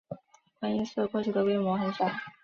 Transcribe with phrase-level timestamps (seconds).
[0.59, 2.09] 观音寺过去的规模很小。